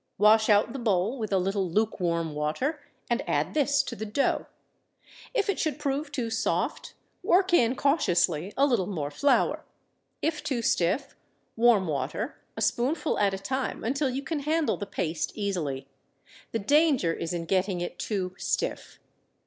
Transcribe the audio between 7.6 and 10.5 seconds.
cautiously, a little more flour. If